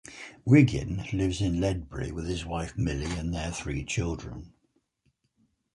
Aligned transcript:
Wiggin 0.45 1.05
lives 1.13 1.41
in 1.41 1.59
Ledbury 1.61 2.11
with 2.11 2.43
wife 2.47 2.75
Milly 2.75 3.05
and 3.11 3.31
their 3.31 3.51
three 3.51 3.85
children. 3.85 4.51